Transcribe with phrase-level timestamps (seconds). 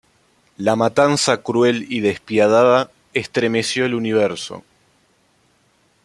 [0.57, 4.63] La matanza cruel y despiadada estremeció el universo.